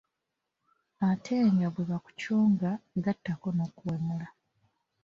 [1.09, 2.69] Ate nga bwe bakucunga
[3.03, 4.27] gattako n'okukuwemula.